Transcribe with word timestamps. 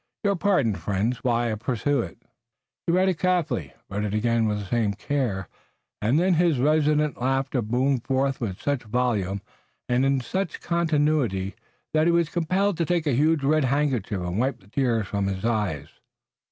"Your 0.23 0.35
pardon, 0.35 0.73
friends, 0.73 1.17
while 1.23 1.51
I 1.53 1.53
peruse 1.53 1.85
it." 2.09 2.17
He 2.87 2.91
read 2.91 3.07
it 3.07 3.19
carefully, 3.19 3.73
read 3.87 4.03
it 4.03 4.15
again 4.15 4.47
with 4.47 4.57
the 4.57 4.65
same 4.65 4.95
care, 4.95 5.47
and 6.01 6.19
then 6.19 6.33
his 6.33 6.57
resonant 6.57 7.21
laughter 7.21 7.61
boomed 7.61 8.03
forth 8.05 8.41
with 8.41 8.59
such 8.59 8.81
volume 8.81 9.43
and 9.87 10.03
in 10.03 10.19
such 10.19 10.59
continuity 10.59 11.53
that 11.93 12.07
he 12.07 12.11
was 12.11 12.29
compelled 12.29 12.77
to 12.77 12.85
take 12.87 13.05
a 13.05 13.11
huge 13.13 13.43
red 13.43 13.65
handkerchief 13.65 14.21
and 14.21 14.39
wipe 14.39 14.59
the 14.59 14.67
tears 14.67 15.05
from 15.05 15.27
his 15.27 15.45
eyes. 15.45 15.89